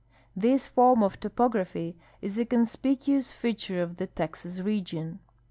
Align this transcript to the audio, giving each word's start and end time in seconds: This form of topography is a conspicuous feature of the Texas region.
This 0.35 0.65
form 0.65 1.03
of 1.03 1.19
topography 1.19 1.95
is 2.23 2.39
a 2.39 2.43
conspicuous 2.45 3.31
feature 3.31 3.83
of 3.83 3.97
the 3.97 4.07
Texas 4.07 4.59
region. 4.59 5.19